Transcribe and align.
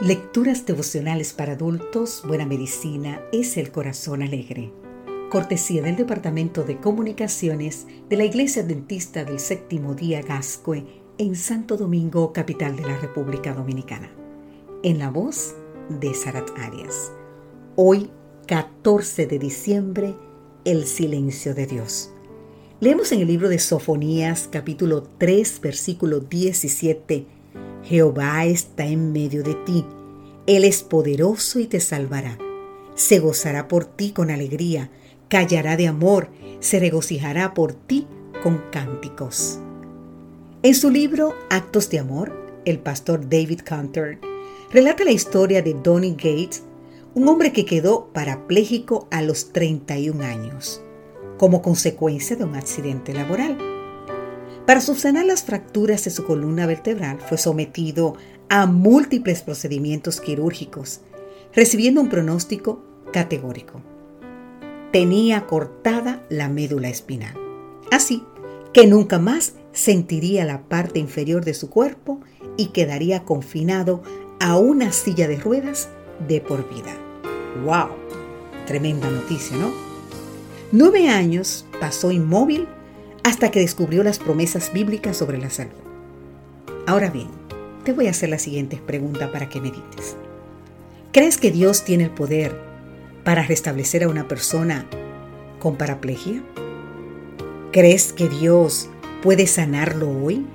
Lecturas 0.00 0.64
devocionales 0.64 1.32
para 1.32 1.54
adultos, 1.54 2.22
Buena 2.24 2.46
Medicina 2.46 3.20
es 3.32 3.56
el 3.56 3.72
Corazón 3.72 4.22
Alegre. 4.22 4.70
Cortesía 5.28 5.82
del 5.82 5.96
Departamento 5.96 6.62
de 6.62 6.78
Comunicaciones 6.78 7.88
de 8.08 8.16
la 8.16 8.24
Iglesia 8.24 8.62
Dentista 8.62 9.24
del 9.24 9.40
Séptimo 9.40 9.96
Día 9.96 10.22
Gascue 10.22 10.84
en 11.18 11.34
Santo 11.34 11.76
Domingo, 11.76 12.32
capital 12.32 12.76
de 12.76 12.84
la 12.84 12.96
República 12.96 13.52
Dominicana. 13.54 14.08
En 14.84 15.00
la 15.00 15.10
voz 15.10 15.56
de 15.88 16.14
Sarat 16.14 16.48
Arias. 16.56 17.10
Hoy, 17.74 18.08
14 18.46 19.26
de 19.26 19.40
diciembre, 19.40 20.14
el 20.64 20.86
silencio 20.86 21.56
de 21.56 21.66
Dios. 21.66 22.12
Leemos 22.78 23.10
en 23.10 23.18
el 23.22 23.26
libro 23.26 23.48
de 23.48 23.58
Sofonías, 23.58 24.48
capítulo 24.48 25.02
3, 25.18 25.60
versículo 25.60 26.20
17 26.20 27.37
Jehová 27.84 28.44
está 28.46 28.86
en 28.86 29.12
medio 29.12 29.42
de 29.42 29.54
ti. 29.54 29.84
Él 30.46 30.64
es 30.64 30.82
poderoso 30.82 31.58
y 31.58 31.66
te 31.66 31.80
salvará. 31.80 32.38
Se 32.94 33.18
gozará 33.18 33.68
por 33.68 33.84
ti 33.84 34.12
con 34.12 34.30
alegría, 34.30 34.90
callará 35.28 35.76
de 35.76 35.86
amor, 35.86 36.28
se 36.60 36.80
regocijará 36.80 37.54
por 37.54 37.72
ti 37.72 38.06
con 38.42 38.62
cánticos. 38.72 39.60
En 40.62 40.74
su 40.74 40.90
libro 40.90 41.34
Actos 41.50 41.88
de 41.90 41.98
Amor, 41.98 42.32
el 42.64 42.78
pastor 42.80 43.28
David 43.28 43.60
Cantor 43.64 44.18
relata 44.72 45.04
la 45.04 45.12
historia 45.12 45.62
de 45.62 45.74
Donny 45.74 46.10
Gates, 46.12 46.62
un 47.14 47.28
hombre 47.28 47.52
que 47.52 47.64
quedó 47.64 48.08
parapléjico 48.12 49.08
a 49.10 49.22
los 49.22 49.52
31 49.52 50.22
años, 50.24 50.82
como 51.38 51.62
consecuencia 51.62 52.36
de 52.36 52.44
un 52.44 52.56
accidente 52.56 53.14
laboral. 53.14 53.77
Para 54.68 54.82
subsanar 54.82 55.24
las 55.24 55.44
fracturas 55.44 56.04
de 56.04 56.10
su 56.10 56.26
columna 56.26 56.66
vertebral 56.66 57.20
fue 57.26 57.38
sometido 57.38 58.16
a 58.50 58.66
múltiples 58.66 59.40
procedimientos 59.40 60.20
quirúrgicos, 60.20 61.00
recibiendo 61.54 62.02
un 62.02 62.10
pronóstico 62.10 62.84
categórico. 63.10 63.80
Tenía 64.92 65.46
cortada 65.46 66.22
la 66.28 66.50
médula 66.50 66.90
espinal, 66.90 67.34
así 67.90 68.22
que 68.74 68.86
nunca 68.86 69.18
más 69.18 69.54
sentiría 69.72 70.44
la 70.44 70.60
parte 70.60 70.98
inferior 70.98 71.46
de 71.46 71.54
su 71.54 71.70
cuerpo 71.70 72.20
y 72.58 72.66
quedaría 72.66 73.24
confinado 73.24 74.02
a 74.38 74.58
una 74.58 74.92
silla 74.92 75.28
de 75.28 75.40
ruedas 75.40 75.88
de 76.28 76.42
por 76.42 76.68
vida. 76.68 76.94
¡Wow! 77.64 77.88
Tremenda 78.66 79.10
noticia, 79.10 79.56
¿no? 79.56 79.72
Nueve 80.72 81.08
años 81.08 81.64
pasó 81.80 82.10
inmóvil 82.10 82.68
hasta 83.28 83.50
que 83.50 83.60
descubrió 83.60 84.02
las 84.02 84.18
promesas 84.18 84.72
bíblicas 84.72 85.14
sobre 85.14 85.36
la 85.36 85.50
salud. 85.50 85.74
Ahora 86.86 87.10
bien, 87.10 87.28
te 87.84 87.92
voy 87.92 88.06
a 88.06 88.10
hacer 88.10 88.30
la 88.30 88.38
siguiente 88.38 88.78
pregunta 88.78 89.30
para 89.30 89.50
que 89.50 89.60
medites. 89.60 90.16
¿Crees 91.12 91.36
que 91.36 91.50
Dios 91.50 91.84
tiene 91.84 92.04
el 92.04 92.10
poder 92.10 92.58
para 93.24 93.42
restablecer 93.42 94.02
a 94.02 94.08
una 94.08 94.26
persona 94.26 94.86
con 95.58 95.76
paraplegia? 95.76 96.42
¿Crees 97.70 98.14
que 98.14 98.30
Dios 98.30 98.88
puede 99.22 99.46
sanarlo 99.46 100.08
hoy? 100.08 100.46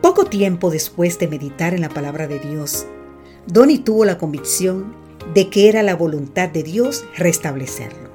Poco 0.00 0.24
tiempo 0.24 0.70
después 0.70 1.18
de 1.18 1.28
meditar 1.28 1.74
en 1.74 1.82
la 1.82 1.90
palabra 1.90 2.28
de 2.28 2.38
Dios, 2.38 2.86
Donny 3.46 3.76
tuvo 3.76 4.06
la 4.06 4.16
convicción 4.16 4.94
de 5.34 5.50
que 5.50 5.68
era 5.68 5.82
la 5.82 5.96
voluntad 5.96 6.48
de 6.48 6.62
Dios 6.62 7.04
restablecerlo. 7.18 8.09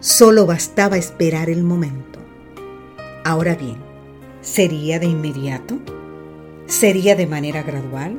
Solo 0.00 0.46
bastaba 0.46 0.96
esperar 0.96 1.50
el 1.50 1.64
momento. 1.64 2.20
Ahora 3.24 3.56
bien, 3.56 3.78
¿sería 4.42 5.00
de 5.00 5.06
inmediato? 5.06 5.78
¿Sería 6.66 7.16
de 7.16 7.26
manera 7.26 7.64
gradual? 7.64 8.16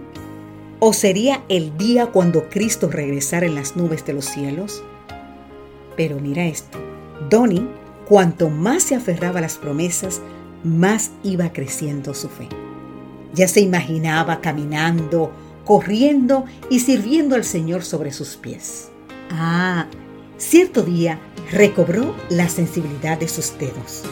¿O 0.79 0.91
sería 0.91 1.43
el 1.47 1.77
día 1.77 2.07
cuando 2.07 2.49
Cristo 2.49 2.89
regresara 2.89 3.45
en 3.45 3.55
las 3.55 3.77
nubes 3.77 4.05
de 4.05 4.11
los 4.11 4.25
cielos? 4.25 4.83
Pero 5.95 6.19
mira 6.19 6.45
esto, 6.45 6.77
Donnie, 7.29 7.67
cuanto 8.05 8.49
más 8.49 8.83
se 8.83 8.95
aferraba 8.95 9.39
a 9.39 9.43
las 9.43 9.57
promesas, 9.57 10.21
más 10.65 11.11
iba 11.23 11.53
creciendo 11.53 12.13
su 12.13 12.27
fe. 12.27 12.49
Ya 13.33 13.47
se 13.47 13.61
imaginaba 13.61 14.41
caminando, 14.41 15.31
corriendo 15.63 16.43
y 16.69 16.81
sirviendo 16.81 17.35
al 17.35 17.45
Señor 17.45 17.83
sobre 17.83 18.11
sus 18.11 18.35
pies. 18.35 18.89
Ah, 19.31 19.87
cierto 20.39 20.81
día 20.81 21.19
recobró 21.51 22.15
la 22.29 22.49
sensibilidad 22.49 23.19
de 23.19 23.27
sus 23.27 23.55
dedos. 23.59 24.03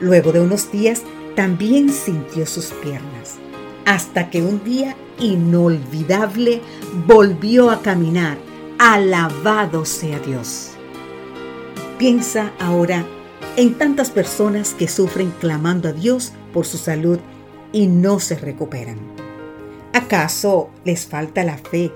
Luego 0.00 0.32
de 0.32 0.40
unos 0.40 0.72
días 0.72 1.02
también 1.36 1.90
sintió 1.90 2.46
sus 2.46 2.66
piernas, 2.82 3.36
hasta 3.84 4.30
que 4.30 4.42
un 4.42 4.64
día 4.64 4.96
inolvidable 5.20 6.60
volvió 7.06 7.70
a 7.70 7.82
caminar. 7.82 8.38
Alabado 8.78 9.84
sea 9.84 10.18
Dios. 10.18 10.72
Piensa 11.98 12.52
ahora 12.58 13.06
en 13.56 13.74
tantas 13.74 14.10
personas 14.10 14.74
que 14.74 14.86
sufren 14.86 15.32
clamando 15.40 15.88
a 15.88 15.92
Dios 15.92 16.32
por 16.52 16.66
su 16.66 16.76
salud 16.76 17.18
y 17.72 17.86
no 17.86 18.20
se 18.20 18.36
recuperan. 18.36 18.98
¿Acaso 19.94 20.68
les 20.84 21.06
falta 21.06 21.42
la 21.42 21.56
fe 21.56 21.90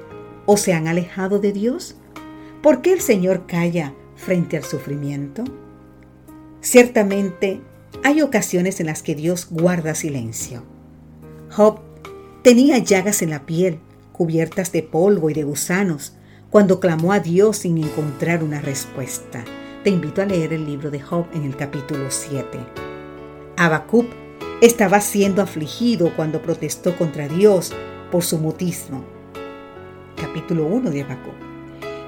o 0.46 0.56
se 0.56 0.72
han 0.72 0.88
alejado 0.88 1.38
de 1.38 1.52
Dios? 1.52 1.96
¿Por 2.62 2.82
qué 2.82 2.92
el 2.92 3.00
Señor 3.00 3.46
calla 3.46 3.94
frente 4.16 4.58
al 4.58 4.64
sufrimiento? 4.64 5.44
Ciertamente 6.60 7.62
hay 8.04 8.20
ocasiones 8.20 8.80
en 8.80 8.86
las 8.86 9.02
que 9.02 9.14
Dios 9.14 9.48
guarda 9.50 9.94
silencio. 9.94 10.62
Job 11.50 11.80
tenía 12.42 12.76
llagas 12.76 13.22
en 13.22 13.30
la 13.30 13.46
piel, 13.46 13.78
cubiertas 14.12 14.72
de 14.72 14.82
polvo 14.82 15.30
y 15.30 15.34
de 15.34 15.44
gusanos, 15.44 16.16
cuando 16.50 16.80
clamó 16.80 17.14
a 17.14 17.20
Dios 17.20 17.58
sin 17.58 17.78
encontrar 17.78 18.44
una 18.44 18.60
respuesta. 18.60 19.42
Te 19.82 19.88
invito 19.88 20.20
a 20.20 20.26
leer 20.26 20.52
el 20.52 20.66
libro 20.66 20.90
de 20.90 21.00
Job 21.00 21.24
en 21.32 21.44
el 21.44 21.56
capítulo 21.56 22.10
7. 22.10 22.58
Habacuc 23.56 24.06
estaba 24.60 25.00
siendo 25.00 25.40
afligido 25.40 26.14
cuando 26.14 26.42
protestó 26.42 26.94
contra 26.98 27.26
Dios 27.26 27.72
por 28.12 28.22
su 28.22 28.36
mutismo. 28.36 29.02
Capítulo 30.16 30.66
1 30.66 30.90
de 30.90 31.02
Habacuc. 31.02 31.49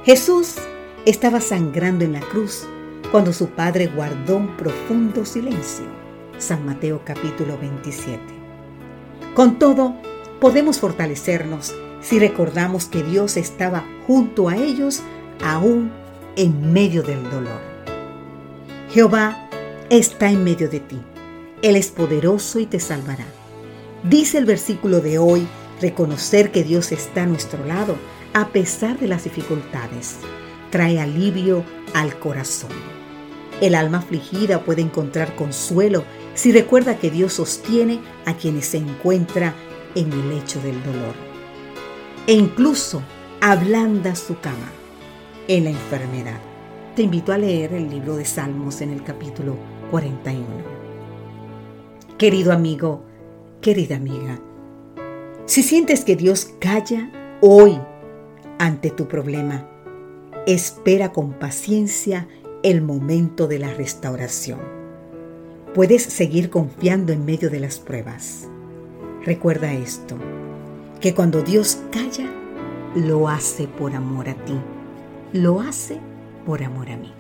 Jesús 0.05 0.57
estaba 1.07 1.41
sangrando 1.41 2.05
en 2.05 2.15
la 2.15 2.21
cruz 2.21 2.67
cuando 3.13 3.33
su 3.33 3.51
padre 3.51 3.87
guardó 3.87 4.37
un 4.37 4.57
profundo 4.57 5.25
silencio. 5.25 5.85
San 6.39 6.67
Mateo 6.67 7.03
capítulo 7.05 7.57
27. 7.57 8.19
Con 9.37 9.61
todo, 9.61 9.95
podemos 10.41 10.81
fortalecernos 10.81 11.73
si 12.01 12.19
recordamos 12.19 12.87
que 12.87 13.05
Dios 13.05 13.37
estaba 13.37 13.85
junto 14.09 14.49
a 14.49 14.57
ellos 14.57 15.03
aún 15.45 15.93
en 16.35 16.73
medio 16.73 17.05
del 17.05 17.23
dolor. 17.31 17.61
Jehová 18.91 19.49
está 19.89 20.33
en 20.33 20.43
medio 20.43 20.69
de 20.69 20.81
ti. 20.81 21.01
Él 21.63 21.77
es 21.77 21.93
poderoso 21.93 22.59
y 22.59 22.67
te 22.67 22.81
salvará. 22.81 23.27
Dice 24.03 24.39
el 24.39 24.47
versículo 24.47 25.01
de 25.01 25.19
hoy, 25.19 25.47
reconocer 25.81 26.51
que 26.51 26.65
Dios 26.65 26.91
está 26.91 27.23
a 27.23 27.27
nuestro 27.27 27.65
lado 27.65 27.95
a 28.35 28.49
pesar 28.49 28.99
de 28.99 29.09
las 29.09 29.25
dificultades 29.25 30.19
trae 30.71 31.01
alivio 31.01 31.65
al 31.95 32.19
corazón. 32.19 32.71
El 33.61 33.75
alma 33.75 33.99
afligida 33.99 34.65
puede 34.65 34.83
encontrar 34.83 35.37
consuelo 35.37 36.05
si 36.35 36.51
recuerda 36.51 36.99
que 36.99 37.11
Dios 37.11 37.35
sostiene 37.35 38.01
a 38.25 38.35
quienes 38.35 38.67
se 38.67 38.79
encuentra 38.79 39.55
en 39.95 40.11
el 40.13 40.31
lecho 40.31 40.61
del 40.63 40.83
dolor. 40.83 41.15
E 42.27 42.33
incluso 42.33 43.03
ablanda 43.41 44.15
su 44.15 44.39
cama 44.41 44.73
en 45.47 45.65
la 45.65 45.71
enfermedad. 45.71 46.41
Te 46.97 47.03
invito 47.03 47.33
a 47.33 47.39
leer 47.39 47.75
el 47.75 47.91
libro 47.91 48.17
de 48.17 48.25
Salmos 48.25 48.81
en 48.81 48.91
el 48.91 49.03
capítulo 49.03 49.57
41. 49.91 50.47
Querido 52.17 52.53
amigo, 52.53 53.05
querida 53.61 53.97
amiga, 53.97 54.41
si 55.45 55.63
sientes 55.63 56.05
que 56.05 56.17
Dios 56.17 56.55
calla 56.61 57.11
hoy 57.41 57.79
ante 58.63 58.91
tu 58.91 59.09
problema, 59.09 59.67
Espera 60.47 61.13
con 61.13 61.33
paciencia 61.33 62.29
el 62.63 62.81
momento 62.81 63.49
de 63.49 63.59
la 63.59 63.75
restauración. 63.75 64.61
Puedes 65.75 66.03
seguir 66.03 66.49
confiando 66.49 67.13
en 67.13 67.25
medio 67.25 67.51
de 67.51 67.59
las 67.59 67.81
pruebas. 67.81 68.49
Recuerda 69.25 69.73
esto, 69.73 70.17
que 71.01 71.13
cuando 71.13 71.43
Dios 71.43 71.79
calla, 71.91 72.29
lo 72.95 73.29
hace 73.29 73.67
por 73.67 73.95
amor 73.95 74.29
a 74.29 74.35
ti, 74.45 74.59
lo 75.33 75.61
hace 75.61 75.99
por 76.47 76.63
amor 76.63 76.91
a 76.91 76.97
mí. 76.97 77.13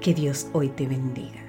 Que 0.00 0.12
Dios 0.12 0.48
hoy 0.52 0.68
te 0.68 0.86
bendiga. 0.86 1.47